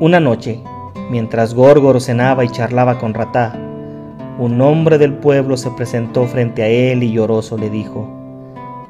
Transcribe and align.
Una 0.00 0.18
noche, 0.18 0.58
mientras 1.10 1.52
Górgoro 1.52 2.00
cenaba 2.00 2.42
y 2.42 2.48
charlaba 2.48 2.98
con 2.98 3.12
Ratá, 3.12 3.54
un 4.38 4.58
hombre 4.62 4.96
del 4.96 5.12
pueblo 5.12 5.58
se 5.58 5.70
presentó 5.72 6.24
frente 6.24 6.62
a 6.62 6.68
él 6.68 7.02
y 7.02 7.12
lloroso 7.12 7.58
le 7.58 7.68
dijo, 7.68 8.08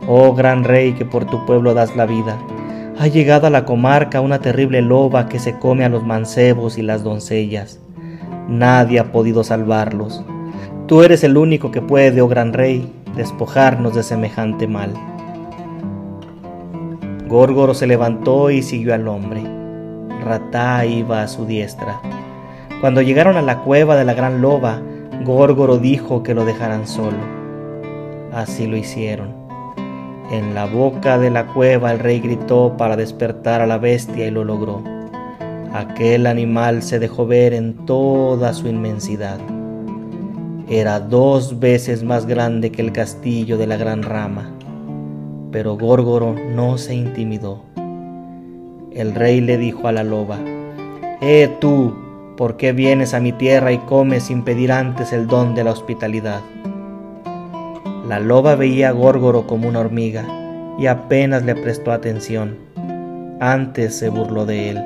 Oh 0.06 0.32
gran 0.34 0.62
rey 0.62 0.92
que 0.92 1.04
por 1.04 1.24
tu 1.24 1.44
pueblo 1.46 1.74
das 1.74 1.96
la 1.96 2.06
vida, 2.06 2.38
ha 2.96 3.08
llegado 3.08 3.48
a 3.48 3.50
la 3.50 3.64
comarca 3.64 4.20
una 4.20 4.38
terrible 4.38 4.82
loba 4.82 5.28
que 5.28 5.40
se 5.40 5.58
come 5.58 5.84
a 5.84 5.88
los 5.88 6.04
mancebos 6.04 6.78
y 6.78 6.82
las 6.82 7.02
doncellas. 7.02 7.80
Nadie 8.46 9.00
ha 9.00 9.10
podido 9.10 9.42
salvarlos. 9.42 10.24
Tú 10.86 11.02
eres 11.02 11.24
el 11.24 11.36
único 11.36 11.72
que 11.72 11.82
puede, 11.82 12.20
oh 12.20 12.28
gran 12.28 12.52
rey, 12.52 12.88
despojarnos 13.16 13.96
de 13.96 14.04
semejante 14.04 14.68
mal. 14.68 14.94
Górgoro 17.26 17.74
se 17.74 17.88
levantó 17.88 18.52
y 18.52 18.62
siguió 18.62 18.94
al 18.94 19.08
hombre. 19.08 19.59
Ratá 20.20 20.84
iba 20.86 21.22
a 21.22 21.28
su 21.28 21.46
diestra. 21.46 22.00
Cuando 22.80 23.02
llegaron 23.02 23.36
a 23.36 23.42
la 23.42 23.58
cueva 23.58 23.96
de 23.96 24.04
la 24.04 24.14
gran 24.14 24.40
loba, 24.40 24.80
Górgoro 25.24 25.78
dijo 25.78 26.22
que 26.22 26.34
lo 26.34 26.44
dejaran 26.44 26.86
solo. 26.86 27.18
Así 28.32 28.66
lo 28.66 28.76
hicieron. 28.76 29.34
En 30.30 30.54
la 30.54 30.66
boca 30.66 31.18
de 31.18 31.28
la 31.30 31.46
cueva 31.46 31.90
el 31.90 31.98
rey 31.98 32.20
gritó 32.20 32.76
para 32.78 32.96
despertar 32.96 33.60
a 33.60 33.66
la 33.66 33.78
bestia 33.78 34.26
y 34.26 34.30
lo 34.30 34.44
logró. 34.44 34.82
Aquel 35.72 36.26
animal 36.26 36.82
se 36.82 36.98
dejó 36.98 37.26
ver 37.26 37.52
en 37.52 37.84
toda 37.84 38.54
su 38.54 38.68
inmensidad. 38.68 39.38
Era 40.68 41.00
dos 41.00 41.58
veces 41.58 42.04
más 42.04 42.26
grande 42.26 42.70
que 42.70 42.80
el 42.80 42.92
castillo 42.92 43.58
de 43.58 43.66
la 43.66 43.76
gran 43.76 44.02
rama, 44.04 44.52
pero 45.50 45.76
Górgoro 45.76 46.34
no 46.54 46.78
se 46.78 46.94
intimidó. 46.94 47.64
El 48.92 49.14
rey 49.14 49.40
le 49.40 49.56
dijo 49.56 49.86
a 49.86 49.92
la 49.92 50.02
loba, 50.02 50.38
Eh 51.20 51.48
tú, 51.60 51.94
¿por 52.36 52.56
qué 52.56 52.72
vienes 52.72 53.14
a 53.14 53.20
mi 53.20 53.30
tierra 53.30 53.70
y 53.70 53.78
comes 53.78 54.24
sin 54.24 54.42
pedir 54.42 54.72
antes 54.72 55.12
el 55.12 55.28
don 55.28 55.54
de 55.54 55.62
la 55.62 55.70
hospitalidad? 55.70 56.40
La 58.08 58.18
loba 58.18 58.56
veía 58.56 58.88
a 58.88 58.92
Górgoro 58.92 59.46
como 59.46 59.68
una 59.68 59.78
hormiga 59.78 60.24
y 60.76 60.86
apenas 60.86 61.44
le 61.44 61.54
prestó 61.54 61.92
atención. 61.92 62.58
Antes 63.38 63.96
se 63.96 64.08
burló 64.08 64.44
de 64.44 64.70
él. 64.70 64.84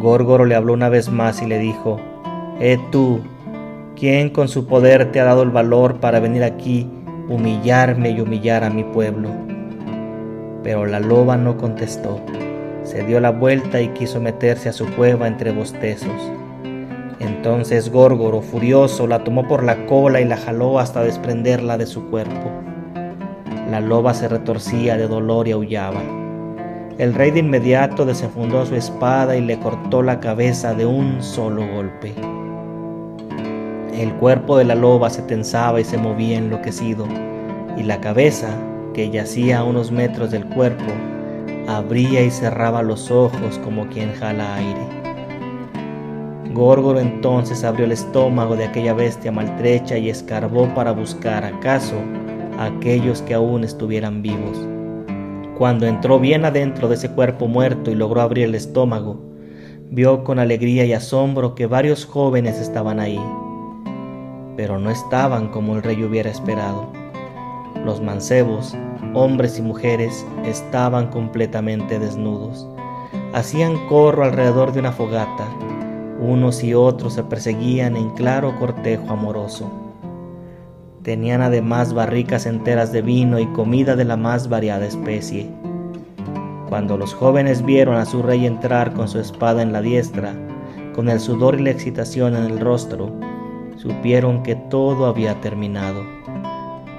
Górgoro 0.00 0.44
le 0.44 0.56
habló 0.56 0.72
una 0.72 0.88
vez 0.88 1.10
más 1.10 1.40
y 1.40 1.46
le 1.46 1.60
dijo, 1.60 2.00
Eh 2.58 2.80
tú, 2.90 3.20
¿quién 3.94 4.30
con 4.30 4.48
su 4.48 4.66
poder 4.66 5.12
te 5.12 5.20
ha 5.20 5.24
dado 5.24 5.44
el 5.44 5.50
valor 5.50 6.00
para 6.00 6.18
venir 6.18 6.42
aquí, 6.42 6.90
humillarme 7.28 8.10
y 8.10 8.20
humillar 8.20 8.64
a 8.64 8.70
mi 8.70 8.82
pueblo? 8.82 9.30
Pero 10.62 10.86
la 10.86 11.00
loba 11.00 11.36
no 11.36 11.56
contestó. 11.56 12.20
Se 12.82 13.04
dio 13.04 13.20
la 13.20 13.30
vuelta 13.30 13.80
y 13.80 13.88
quiso 13.88 14.20
meterse 14.20 14.68
a 14.68 14.72
su 14.72 14.86
cueva 14.96 15.26
entre 15.26 15.52
bostezos. 15.52 16.32
Entonces 17.20 17.90
Górgoro, 17.90 18.40
furioso, 18.40 19.06
la 19.06 19.24
tomó 19.24 19.46
por 19.46 19.62
la 19.62 19.86
cola 19.86 20.20
y 20.20 20.24
la 20.24 20.36
jaló 20.36 20.78
hasta 20.78 21.02
desprenderla 21.02 21.76
de 21.76 21.86
su 21.86 22.08
cuerpo. 22.10 22.50
La 23.70 23.80
loba 23.80 24.14
se 24.14 24.28
retorcía 24.28 24.96
de 24.96 25.08
dolor 25.08 25.48
y 25.48 25.52
aullaba. 25.52 26.00
El 26.98 27.14
rey 27.14 27.30
de 27.30 27.40
inmediato 27.40 28.04
desenfundó 28.06 28.64
su 28.66 28.74
espada 28.74 29.36
y 29.36 29.40
le 29.40 29.58
cortó 29.60 30.02
la 30.02 30.20
cabeza 30.20 30.74
de 30.74 30.86
un 30.86 31.22
solo 31.22 31.66
golpe. 31.74 32.14
El 33.94 34.12
cuerpo 34.14 34.56
de 34.56 34.64
la 34.64 34.74
loba 34.74 35.10
se 35.10 35.22
tensaba 35.22 35.80
y 35.80 35.84
se 35.84 35.98
movía 35.98 36.38
enloquecido, 36.38 37.06
y 37.76 37.82
la 37.82 38.00
cabeza, 38.00 38.48
que 38.98 39.10
yacía 39.10 39.60
a 39.60 39.62
unos 39.62 39.92
metros 39.92 40.32
del 40.32 40.44
cuerpo, 40.44 40.82
abría 41.68 42.20
y 42.20 42.32
cerraba 42.32 42.82
los 42.82 43.12
ojos 43.12 43.56
como 43.62 43.86
quien 43.86 44.12
jala 44.14 44.56
aire. 44.56 44.80
Górgoro 46.52 46.98
entonces 46.98 47.62
abrió 47.62 47.84
el 47.84 47.92
estómago 47.92 48.56
de 48.56 48.64
aquella 48.64 48.94
bestia 48.94 49.30
maltrecha 49.30 49.96
y 49.96 50.10
escarbó 50.10 50.74
para 50.74 50.90
buscar 50.90 51.44
acaso 51.44 51.94
a 52.58 52.64
aquellos 52.64 53.22
que 53.22 53.34
aún 53.34 53.62
estuvieran 53.62 54.20
vivos. 54.20 54.58
Cuando 55.56 55.86
entró 55.86 56.18
bien 56.18 56.44
adentro 56.44 56.88
de 56.88 56.96
ese 56.96 57.12
cuerpo 57.12 57.46
muerto 57.46 57.92
y 57.92 57.94
logró 57.94 58.20
abrir 58.20 58.46
el 58.46 58.56
estómago, 58.56 59.22
vio 59.92 60.24
con 60.24 60.40
alegría 60.40 60.84
y 60.86 60.92
asombro 60.92 61.54
que 61.54 61.66
varios 61.66 62.04
jóvenes 62.04 62.58
estaban 62.58 62.98
ahí, 62.98 63.20
pero 64.56 64.80
no 64.80 64.90
estaban 64.90 65.50
como 65.52 65.76
el 65.76 65.84
rey 65.84 66.02
hubiera 66.02 66.30
esperado. 66.30 66.97
Los 67.84 68.00
mancebos, 68.00 68.76
hombres 69.14 69.58
y 69.58 69.62
mujeres, 69.62 70.26
estaban 70.44 71.08
completamente 71.08 71.98
desnudos. 71.98 72.68
Hacían 73.32 73.86
corro 73.88 74.24
alrededor 74.24 74.72
de 74.72 74.80
una 74.80 74.92
fogata. 74.92 75.46
Unos 76.20 76.62
y 76.64 76.74
otros 76.74 77.14
se 77.14 77.22
perseguían 77.22 77.96
en 77.96 78.10
claro 78.10 78.58
cortejo 78.58 79.12
amoroso. 79.12 79.70
Tenían 81.02 81.40
además 81.40 81.94
barricas 81.94 82.46
enteras 82.46 82.92
de 82.92 83.02
vino 83.02 83.38
y 83.38 83.46
comida 83.52 83.96
de 83.96 84.04
la 84.04 84.16
más 84.16 84.48
variada 84.48 84.84
especie. 84.84 85.48
Cuando 86.68 86.98
los 86.98 87.14
jóvenes 87.14 87.64
vieron 87.64 87.96
a 87.96 88.04
su 88.04 88.22
rey 88.22 88.44
entrar 88.44 88.92
con 88.92 89.08
su 89.08 89.18
espada 89.18 89.62
en 89.62 89.72
la 89.72 89.80
diestra, 89.80 90.34
con 90.94 91.08
el 91.08 91.20
sudor 91.20 91.58
y 91.58 91.62
la 91.62 91.70
excitación 91.70 92.36
en 92.36 92.44
el 92.44 92.60
rostro, 92.60 93.10
supieron 93.76 94.42
que 94.42 94.56
todo 94.56 95.06
había 95.06 95.40
terminado 95.40 96.02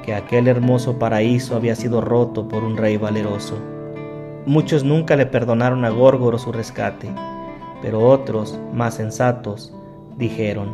que 0.04 0.14
aquel 0.14 0.48
hermoso 0.48 1.00
paraíso 1.00 1.56
había 1.56 1.76
sido 1.76 2.02
roto 2.02 2.48
por 2.48 2.64
un 2.64 2.78
rey 2.78 2.98
valeroso. 2.98 3.58
Muchos 4.46 4.84
nunca 4.84 5.16
le 5.16 5.26
perdonaron 5.26 5.86
a 5.86 5.90
Górgoro 5.90 6.38
su 6.38 6.52
rescate, 6.52 7.10
pero 7.82 8.00
otros, 8.08 8.59
más 8.74 8.96
sensatos, 8.96 9.74
dijeron, 10.18 10.70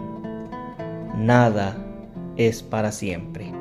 nada 1.18 1.78
es 2.38 2.64
para 2.64 2.92
siempre. 2.92 3.55